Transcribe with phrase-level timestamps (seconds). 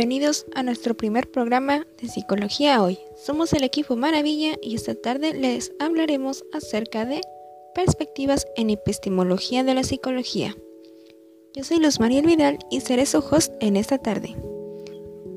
[0.00, 2.98] Bienvenidos a nuestro primer programa de Psicología Hoy.
[3.22, 7.20] Somos el equipo Maravilla y esta tarde les hablaremos acerca de
[7.74, 10.56] perspectivas en epistemología de la psicología.
[11.54, 14.34] Yo soy Luz María Vidal y seré su host en esta tarde.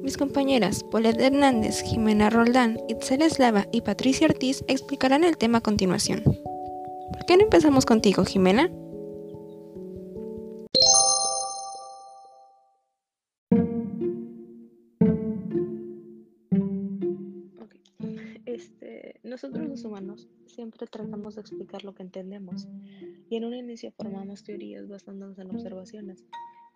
[0.02, 5.62] Mis compañeras Paulette Hernández, Jimena Roldán, Itzel Eslava y Patricia Ortiz explicarán el tema a
[5.62, 6.24] continuación.
[6.24, 8.72] ¿Por qué no empezamos contigo, Jimena?
[19.34, 22.68] Nosotros los humanos siempre tratamos de explicar lo que entendemos
[23.32, 26.24] y en un inicio formamos teorías basándonos en observaciones,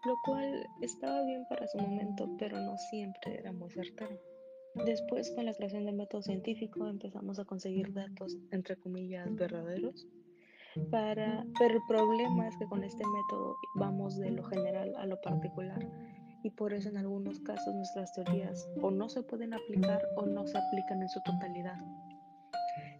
[0.04, 4.20] lo cual estaba bien para su momento, pero no siempre era muy certero.
[4.86, 10.08] Después, con la creación del método científico, empezamos a conseguir datos, entre comillas, verdaderos,
[10.90, 15.22] para, pero el problema es que con este método vamos de lo general a lo
[15.22, 15.88] particular
[16.42, 20.48] y por eso en algunos casos nuestras teorías o no se pueden aplicar o no
[20.48, 21.78] se aplican en su totalidad.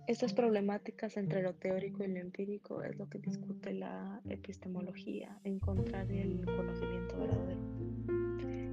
[0.08, 6.10] Estas problemáticas entre lo teórico y lo empírico es lo que discute la epistemología, encontrar
[6.10, 7.60] el conocimiento verdadero.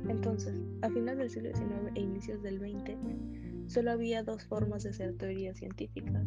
[0.09, 2.97] Entonces, a finales del siglo XIX e inicios del XX,
[3.67, 6.25] solo había dos formas de hacer teorías científicas,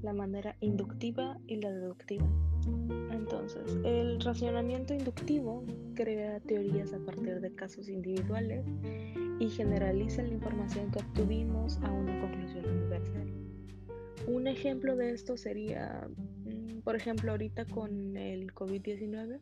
[0.00, 2.26] la manera inductiva y la deductiva.
[3.10, 5.62] Entonces, el racionamiento inductivo
[5.94, 8.64] crea teorías a partir de casos individuales
[9.40, 13.47] y generaliza la información que obtuvimos a una conclusión universal.
[14.28, 19.40] Un ejemplo de esto sería, mm, por ejemplo, ahorita con el COVID-19,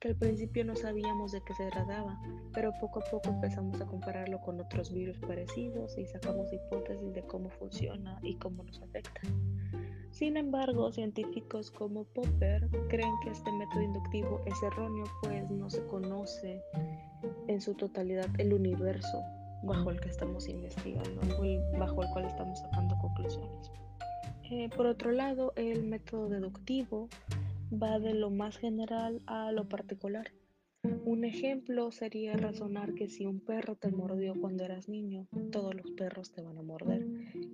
[0.00, 2.20] que al principio no sabíamos de qué se trataba,
[2.52, 7.22] pero poco a poco empezamos a compararlo con otros virus parecidos y sacamos hipótesis de
[7.22, 9.20] cómo funciona y cómo nos afecta.
[10.10, 15.86] Sin embargo, científicos como Popper creen que este método inductivo es erróneo, pues no se
[15.86, 16.60] conoce
[17.46, 19.22] en su totalidad el universo
[19.62, 21.20] bajo el que estamos investigando,
[21.78, 23.70] bajo el cual estamos sacando conclusiones.
[24.50, 27.08] Eh, por otro lado, el método deductivo
[27.72, 30.32] va de lo más general a lo particular.
[31.06, 35.90] Un ejemplo sería razonar que si un perro te mordió cuando eras niño, todos los
[35.92, 37.06] perros te van a morder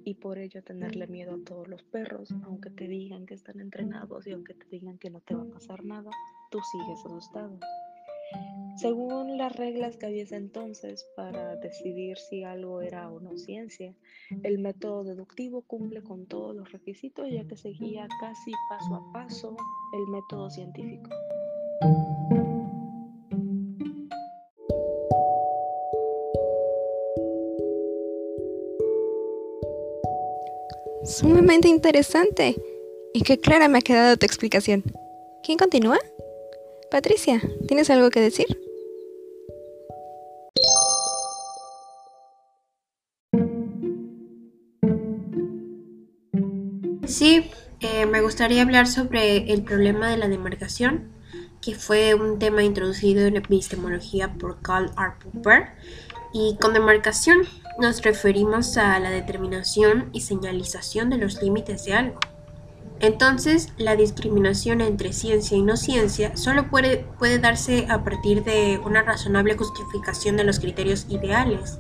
[0.05, 4.27] y por ello tenerle miedo a todos los perros, aunque te digan que están entrenados
[4.27, 6.11] y aunque te digan que no te va a pasar nada,
[6.51, 7.61] tú sigues asustado.
[8.77, 13.95] Según las reglas que había entonces para decidir si algo era o no ciencia,
[14.43, 19.57] el método deductivo cumple con todos los requisitos ya que seguía casi paso a paso
[19.93, 21.11] el método científico.
[31.05, 32.57] Sumamente interesante.
[33.13, 34.85] Y qué clara me ha quedado tu explicación.
[35.43, 35.99] ¿Quién continúa?
[36.91, 38.47] Patricia, ¿tienes algo que decir?
[47.07, 47.49] Sí,
[47.81, 51.13] eh, me gustaría hablar sobre el problema de la demarcación,
[51.63, 55.13] que fue un tema introducido en epistemología por Karl R.
[55.23, 55.69] Popper.
[56.33, 57.43] Y con demarcación
[57.79, 62.21] nos referimos a la determinación y señalización de los límites de algo.
[63.01, 67.07] Entonces, la discriminación entre ciencia y no ciencia solo puede,
[67.39, 71.79] darse a partir de una razonable justificación de los criterios ideales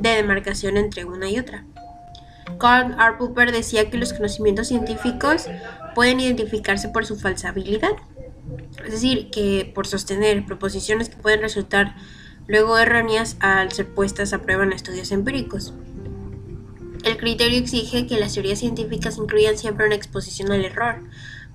[0.00, 1.64] de demarcación entre una y otra.
[2.58, 3.18] Karl R.
[3.18, 5.46] Popper decía que los conocimientos científicos
[5.96, 7.96] pueden identificarse por su falsabilidad,
[8.84, 11.96] es decir, que por sostener proposiciones que pueden resultar
[12.46, 15.74] luego erróneas al ser puestas a prueba en estudios empíricos.
[17.02, 21.02] El criterio exige que las teorías científicas incluyan siempre una exposición al error,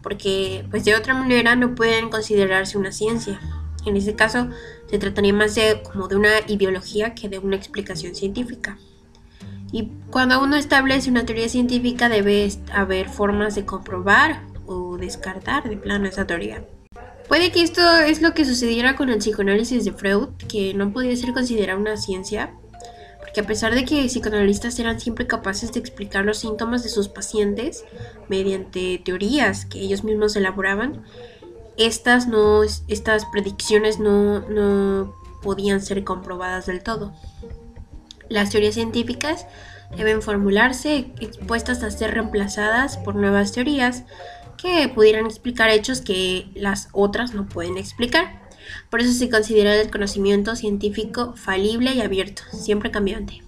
[0.04, 3.40] porque pues de otra manera no pueden considerarse una ciencia.
[3.86, 4.50] En ese caso
[4.90, 8.78] se trataría más de como de una ideología que de una explicación científica.
[9.72, 15.78] Y cuando uno establece una teoría científica debe haber formas de comprobar o descartar de
[15.78, 16.66] plano esa teoría.
[17.28, 21.16] Puede que esto es lo que sucediera con el psicoanálisis de Freud, que no podía
[21.16, 22.54] ser considerado una ciencia,
[23.38, 27.08] que a pesar de que psicoanalistas eran siempre capaces de explicar los síntomas de sus
[27.08, 27.86] pacientes
[28.30, 31.04] mediante teorías que ellos mismos elaboraban,
[31.78, 37.14] estas, no, estas predicciones no, no podían ser comprobadas del todo.
[38.28, 39.46] Las teorías científicas
[39.96, 44.04] deben formularse expuestas a ser reemplazadas por nuevas teorías
[44.58, 48.47] que pudieran explicar hechos que las otras no pueden explicar.
[48.90, 53.42] Por eso se considera el conocimiento científico falible y abierto, siempre cambiante.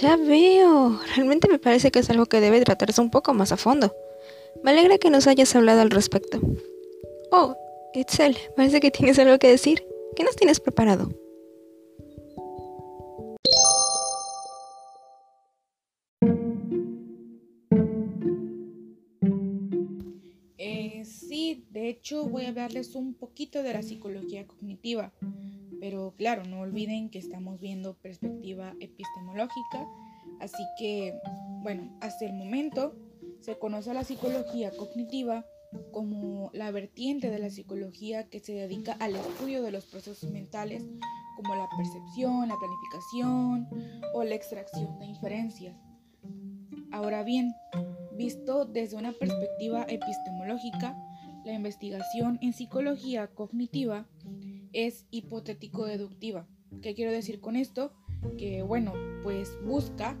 [0.00, 1.00] Ya veo.
[1.14, 3.96] Realmente me parece que es algo que debe tratarse un poco más a fondo.
[4.62, 6.38] Me alegra que nos hayas hablado al respecto.
[7.32, 7.56] Oh,
[7.94, 9.86] Itzel, parece que tienes algo que decir.
[10.14, 11.10] ¿Qué nos tienes preparado?
[21.86, 25.12] De hecho voy a hablarles un poquito de la psicología cognitiva,
[25.78, 29.86] pero claro, no olviden que estamos viendo perspectiva epistemológica,
[30.40, 31.16] así que,
[31.62, 32.96] bueno, hasta el momento
[33.38, 35.46] se conoce a la psicología cognitiva
[35.92, 40.82] como la vertiente de la psicología que se dedica al estudio de los procesos mentales
[41.36, 43.68] como la percepción, la planificación
[44.12, 45.76] o la extracción de inferencias.
[46.90, 47.54] Ahora bien,
[48.16, 50.96] visto desde una perspectiva epistemológica,
[51.46, 54.08] la investigación en psicología cognitiva
[54.72, 56.48] es hipotético-deductiva.
[56.82, 57.92] ¿Qué quiero decir con esto?
[58.36, 60.18] Que bueno, pues busca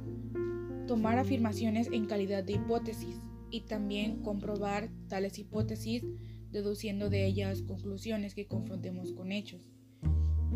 [0.86, 3.20] tomar afirmaciones en calidad de hipótesis
[3.50, 6.04] y también comprobar tales hipótesis
[6.52, 9.66] deduciendo de ellas conclusiones que confrontemos con hechos.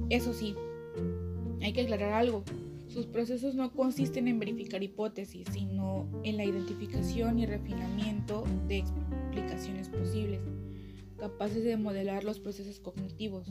[0.09, 0.55] Eso sí,
[1.61, 2.45] hay que aclarar algo.
[2.87, 9.89] Sus procesos no consisten en verificar hipótesis, sino en la identificación y refinamiento de explicaciones
[9.89, 10.41] posibles,
[11.21, 13.47] capaces de modelar los procesos cognitivos.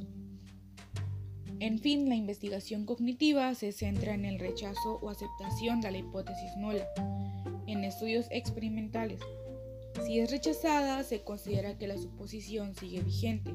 [1.60, 6.56] En fin, la investigación cognitiva se centra en el rechazo o aceptación de la hipótesis
[6.58, 6.88] nula,
[7.68, 9.20] en estudios experimentales.
[10.06, 13.54] Si es rechazada, se considera que la suposición sigue vigente,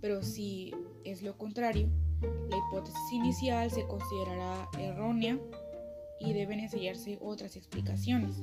[0.00, 1.88] pero si es lo contrario,
[2.22, 5.38] la hipótesis inicial se considerará errónea
[6.18, 8.42] y deben enseñarse otras explicaciones.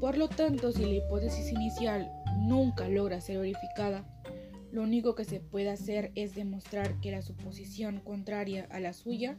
[0.00, 4.04] Por lo tanto, si la hipótesis inicial nunca logra ser verificada,
[4.72, 9.36] lo único que se puede hacer es demostrar que la suposición contraria a la suya,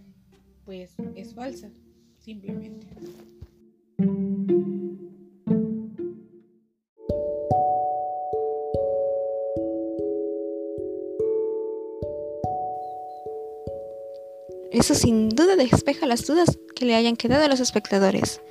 [0.66, 1.72] pues es falsa,
[2.20, 2.88] simplemente.
[14.72, 18.42] Eso sin duda despeja las dudas que le hayan quedado a los espectadores.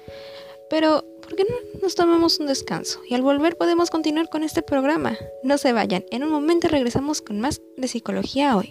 [0.69, 3.01] Pero, ¿por qué no nos tomamos un descanso?
[3.09, 5.17] Y al volver podemos continuar con este programa.
[5.45, 8.71] No se vayan, en un momento regresamos con más de psicología hoy.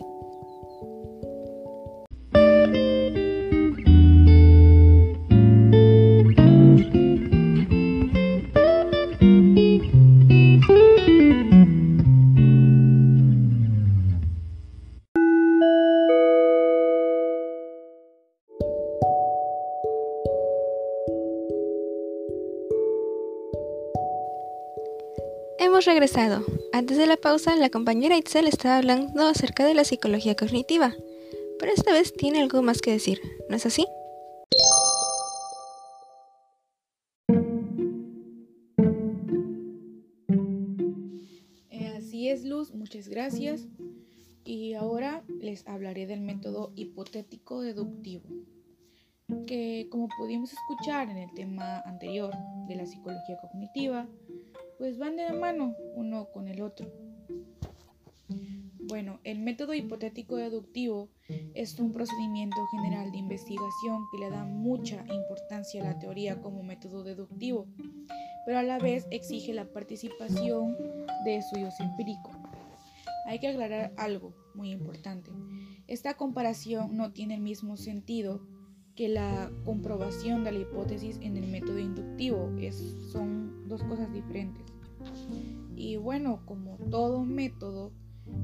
[25.79, 26.43] Hemos regresado.
[26.73, 30.93] Antes de la pausa, la compañera Itzel estaba hablando acerca de la psicología cognitiva,
[31.57, 33.85] pero esta vez tiene algo más que decir, ¿no es así?
[41.69, 43.65] Eh, así es, Luz, muchas gracias.
[44.43, 48.27] Y ahora les hablaré del método hipotético deductivo,
[49.47, 52.33] que como pudimos escuchar en el tema anterior
[52.67, 54.09] de la psicología cognitiva,
[54.79, 56.89] pues van de la mano uno con el otro.
[58.79, 61.09] Bueno, el método hipotético deductivo
[61.53, 66.63] es un procedimiento general de investigación que le da mucha importancia a la teoría como
[66.63, 67.67] método deductivo,
[68.45, 70.75] pero a la vez exige la participación
[71.25, 72.33] de estudios empíricos.
[73.27, 75.29] Hay que aclarar algo muy importante.
[75.87, 78.41] Esta comparación no tiene el mismo sentido
[78.95, 82.51] que la comprobación de la hipótesis en el método inductivo.
[82.59, 82.75] Es,
[83.11, 83.38] son
[83.69, 84.65] dos cosas diferentes.
[85.75, 87.93] Y bueno, como todo método,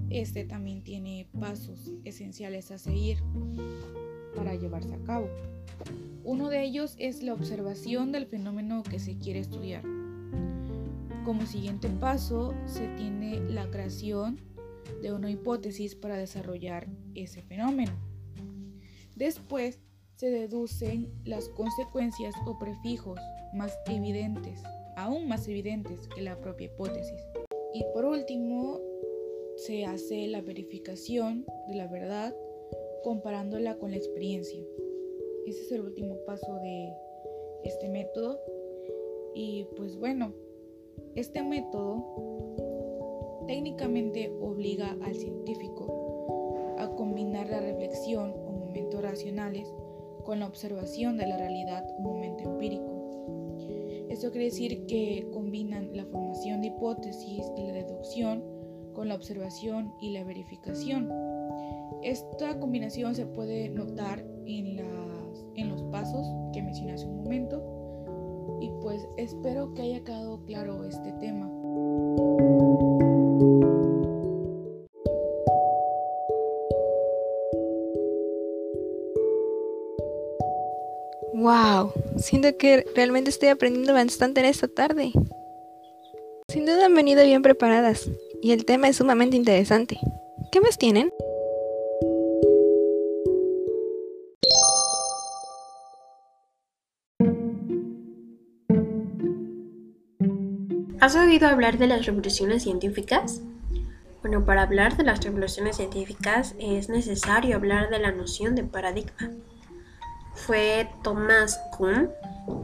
[0.10, 3.18] este también tiene pasos esenciales a seguir
[4.36, 5.28] para llevarse a cabo.
[6.24, 9.84] Uno de ellos es la observación del fenómeno que se quiere estudiar.
[11.24, 14.40] Como siguiente paso se tiene la creación
[15.02, 17.92] de una hipótesis para desarrollar ese fenómeno.
[19.16, 19.80] Después
[20.16, 23.20] se deducen las consecuencias o prefijos
[23.54, 24.62] más evidentes
[24.96, 27.22] aún más evidentes que la propia hipótesis.
[27.74, 28.80] Y por último,
[29.56, 32.36] se hace la verificación de la verdad
[33.04, 34.62] comparándola con la experiencia.
[35.46, 36.94] Ese es el último paso de
[37.64, 38.40] este método.
[39.34, 40.34] Y pues bueno,
[41.16, 42.04] este método
[43.48, 49.68] técnicamente obliga al científico a combinar la reflexión o momentos racionales
[50.24, 52.85] con la observación de la realidad o momento empírico.
[54.16, 58.42] Esto quiere decir que combinan la formación de hipótesis y la deducción
[58.94, 61.12] con la observación y la verificación.
[62.02, 68.58] Esta combinación se puede notar en las en los pasos que mencioné hace un momento
[68.62, 71.50] y pues espero que haya quedado claro este tema.
[81.34, 85.12] Wow, siento que realmente estoy aprendiendo bastante en esta tarde.
[86.48, 88.10] Sin duda han venido bien preparadas
[88.42, 90.00] y el tema es sumamente interesante.
[90.52, 91.12] ¿Qué más tienen?
[101.00, 103.42] ¿Has oído hablar de las revoluciones científicas?
[104.22, 109.32] Bueno, para hablar de las revoluciones científicas es necesario hablar de la noción de paradigma.
[110.36, 112.12] Fue Thomas Kuhn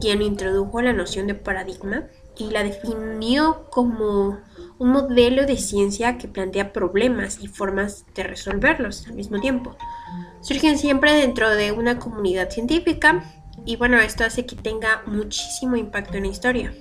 [0.00, 2.04] quien introdujo la noción de paradigma
[2.36, 4.38] y la definió como
[4.78, 9.76] un modelo de ciencia que plantea problemas y formas de resolverlos al mismo tiempo.
[10.40, 13.24] Surgen siempre dentro de una comunidad científica
[13.64, 16.74] y bueno, esto hace que tenga muchísimo impacto en la historia.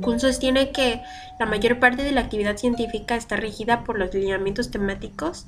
[0.00, 1.02] Kuhn sostiene que
[1.38, 5.46] la mayor parte de la actividad científica está regida por los lineamientos temáticos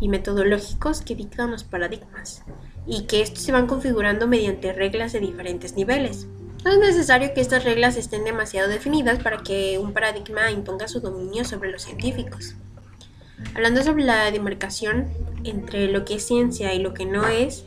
[0.00, 2.42] y metodológicos que dictan los paradigmas,
[2.86, 6.26] y que estos se van configurando mediante reglas de diferentes niveles.
[6.64, 11.00] No es necesario que estas reglas estén demasiado definidas para que un paradigma imponga su
[11.00, 12.54] dominio sobre los científicos.
[13.54, 15.08] Hablando sobre la demarcación
[15.44, 17.64] entre lo que es ciencia y lo que no es,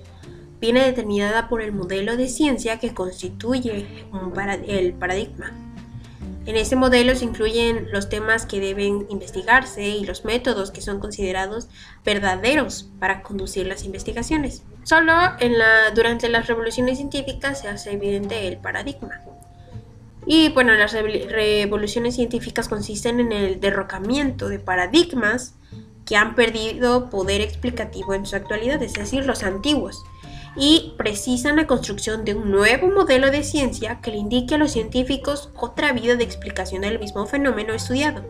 [0.59, 3.85] viene determinada por el modelo de ciencia que constituye
[4.67, 5.66] el paradigma.
[6.47, 11.01] En este modelo se incluyen los temas que deben investigarse y los métodos que son
[11.01, 11.67] considerados
[12.05, 14.63] verdaderos para conducir las investigaciones.
[14.83, 15.11] Solo
[15.41, 19.19] en la, durante las revoluciones científicas se hace evidente el paradigma.
[20.25, 25.53] Y bueno, las revoluciones científicas consisten en el derrocamiento de paradigmas
[26.05, 30.01] que han perdido poder explicativo en su actualidad, es decir, los antiguos
[30.57, 34.71] y precisan la construcción de un nuevo modelo de ciencia que le indique a los
[34.71, 38.25] científicos otra vida de explicación del mismo fenómeno estudiado.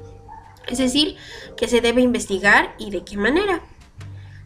[0.68, 1.16] Es decir,
[1.56, 3.62] que se debe investigar y de qué manera.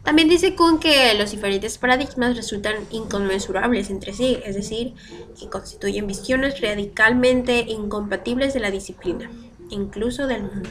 [0.04, 4.94] También dice Kuhn que los diferentes paradigmas resultan inconmensurables entre sí, es decir,
[5.38, 9.30] que constituyen visiones radicalmente incompatibles de la disciplina,
[9.70, 10.70] incluso del mundo.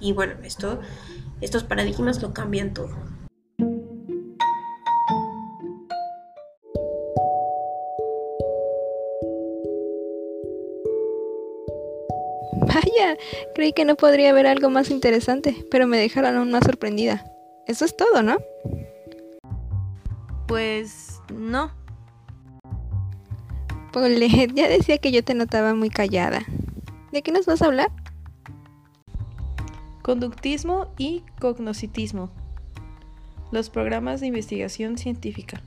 [0.00, 0.80] Y bueno, esto,
[1.40, 2.94] estos paradigmas lo cambian todo.
[13.54, 17.24] Creí que no podría haber algo más interesante, pero me dejaron aún más sorprendida.
[17.66, 18.38] Eso es todo, ¿no?
[20.46, 21.72] Pues no.
[23.92, 26.42] Paulette, ya decía que yo te notaba muy callada.
[27.12, 27.90] ¿De qué nos vas a hablar?
[30.02, 32.30] Conductismo y cognocitismo.
[33.52, 35.62] Los programas de investigación científica.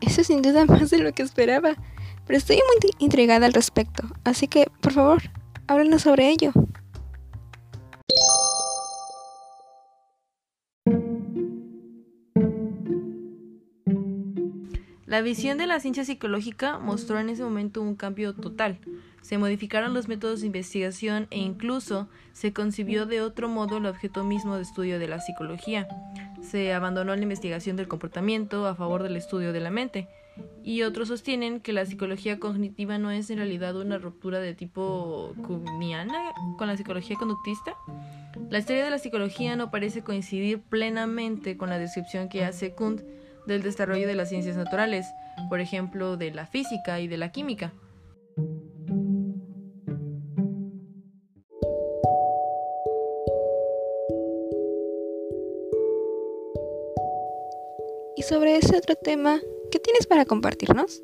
[0.00, 1.76] Eso sin duda más de lo que esperaba
[2.26, 5.22] pero estoy muy intrigada al respecto, así que, por favor,
[5.66, 6.52] háblanos sobre ello.
[15.06, 18.80] La visión de la ciencia psicológica mostró en ese momento un cambio total.
[19.22, 24.24] Se modificaron los métodos de investigación e incluso se concibió de otro modo el objeto
[24.24, 25.86] mismo de estudio de la psicología.
[26.42, 30.08] Se abandonó la investigación del comportamiento a favor del estudio de la mente
[30.62, 35.32] y otros sostienen que la psicología cognitiva no es en realidad una ruptura de tipo
[35.46, 37.76] Kuhniana con la psicología conductista.
[38.50, 43.02] La historia de la psicología no parece coincidir plenamente con la descripción que hace Kuhn
[43.46, 45.06] del desarrollo de las ciencias naturales,
[45.48, 47.72] por ejemplo, de la física y de la química.
[58.16, 59.40] Y sobre ese otro tema,
[59.76, 61.02] ¿Qué tienes para compartirnos?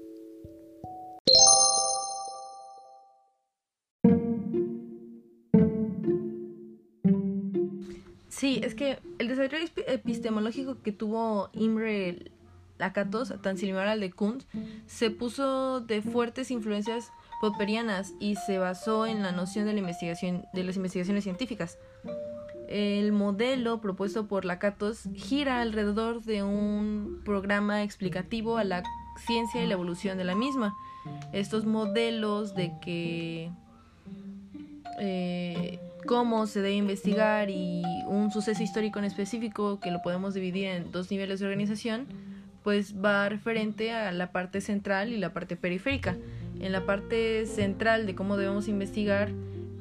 [8.30, 12.32] Sí, es que el desarrollo epistemológico que tuvo Imre
[12.78, 14.44] Lakatos, tan similar al de Kunt,
[14.86, 17.10] se puso de fuertes influencias
[17.42, 21.76] popperianas y se basó en la noción de la investigación de las investigaciones científicas.
[22.72, 28.82] El modelo propuesto por Lakatos gira alrededor de un programa explicativo a la
[29.26, 30.74] ciencia y la evolución de la misma.
[31.34, 33.50] Estos modelos de que
[34.98, 40.68] eh, cómo se debe investigar y un suceso histórico en específico que lo podemos dividir
[40.68, 42.06] en dos niveles de organización,
[42.62, 46.16] pues va referente a la parte central y la parte periférica.
[46.58, 49.30] En la parte central de cómo debemos investigar,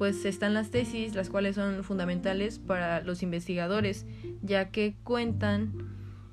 [0.02, 4.08] pues están las tesis, las cuales son fundamentales para los investigadores,
[4.42, 5.74] ya que cuentan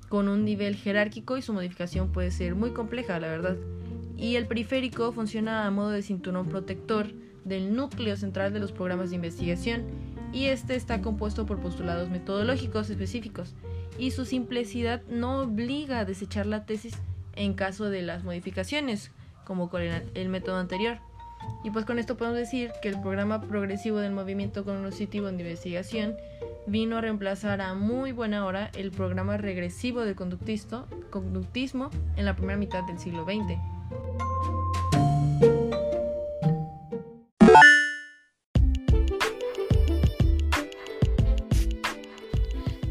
[0.09, 3.57] con un nivel jerárquico y su modificación puede ser muy compleja, la verdad.
[4.17, 7.13] Y el periférico funciona a modo de cinturón protector
[7.45, 9.83] del núcleo central de los programas de investigación
[10.33, 13.53] y este está compuesto por postulados metodológicos específicos
[13.99, 16.97] y su simplicidad no obliga a desechar la tesis
[17.35, 19.11] en caso de las modificaciones,
[19.45, 20.97] como con el, método anterior.
[21.63, 26.15] Y pues con esto podemos decir que el programa progresivo del movimiento cognitivo de investigación
[26.67, 32.57] vino a reemplazar a muy buena hora el programa regresivo del conductismo en la primera
[32.57, 33.57] mitad del siglo XX.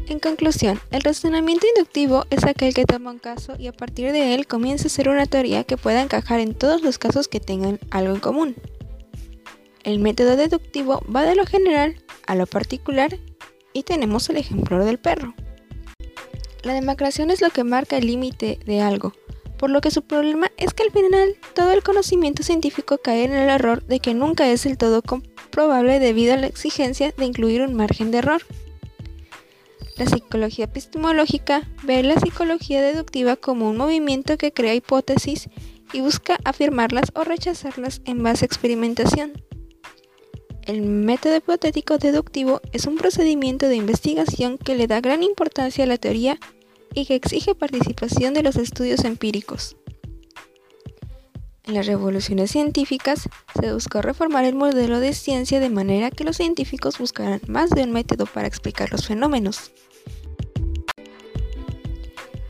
[0.09, 4.33] En conclusión, el razonamiento inductivo es aquel que toma un caso y a partir de
[4.33, 7.79] él comienza a ser una teoría que pueda encajar en todos los casos que tengan
[7.91, 8.55] algo en común.
[9.83, 13.19] El método deductivo va de lo general a lo particular
[13.71, 15.35] y tenemos el ejemplo del perro.
[16.63, 19.13] La demacración es lo que marca el límite de algo,
[19.59, 23.33] por lo que su problema es que al final todo el conocimiento científico cae en
[23.33, 27.61] el error de que nunca es del todo comprobable debido a la exigencia de incluir
[27.61, 28.41] un margen de error.
[29.99, 35.49] La psicología epistemológica ve la psicología deductiva como un movimiento que crea hipótesis
[35.91, 39.43] y busca afirmarlas o rechazarlas en base a experimentación.
[40.61, 45.87] El método hipotético deductivo es un procedimiento de investigación que le da gran importancia a
[45.87, 46.39] la teoría
[46.93, 49.75] y que exige participación de los estudios empíricos.
[51.65, 53.27] En las revoluciones científicas
[53.59, 57.83] se buscó reformar el modelo de ciencia de manera que los científicos buscaran más de
[57.83, 59.73] un método para explicar los fenómenos.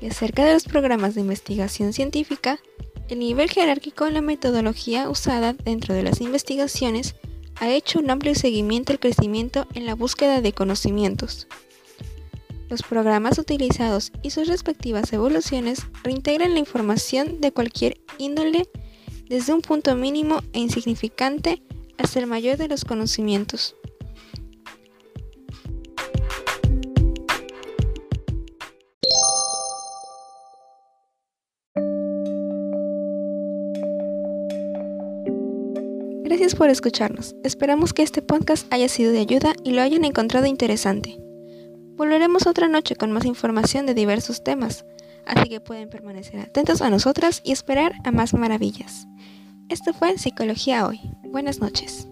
[0.01, 2.59] Y acerca de los programas de investigación científica,
[3.09, 7.15] el nivel jerárquico en la metodología usada dentro de las investigaciones
[7.55, 11.47] ha hecho un amplio seguimiento al crecimiento en la búsqueda de conocimientos.
[12.69, 18.69] Los programas utilizados y sus respectivas evoluciones reintegran la información de cualquier índole
[19.27, 21.63] desde un punto mínimo e insignificante
[21.97, 23.75] hasta el mayor de los conocimientos.
[36.49, 37.35] Gracias por escucharnos.
[37.43, 41.15] Esperamos que este podcast haya sido de ayuda y lo hayan encontrado interesante.
[41.95, 44.83] Volveremos otra noche con más información de diversos temas,
[45.27, 49.07] así que pueden permanecer atentos a nosotras y esperar a más maravillas.
[49.69, 50.99] Esto fue Psicología Hoy.
[51.23, 52.07] Buenas noches.